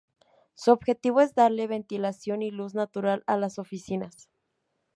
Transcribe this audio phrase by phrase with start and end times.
[0.55, 4.31] Su objetivo es darle ventilación y luz natural a las oficinas.